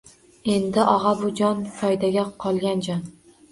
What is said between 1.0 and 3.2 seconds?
bu jon— foydaga qolgan jon.